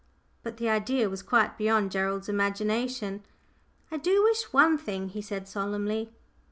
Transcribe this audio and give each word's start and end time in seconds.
But 0.41 0.57
the 0.57 0.67
idea 0.67 1.11
was 1.11 1.21
quite 1.21 1.59
beyond 1.59 1.91
Gerald's 1.91 2.27
imagination. 2.27 3.23
"I 3.91 3.97
do 3.97 4.23
wish 4.23 4.51
one 4.51 4.75
thing," 4.79 5.09
he 5.09 5.21
said 5.21 5.47
solemnly. 5.47 6.11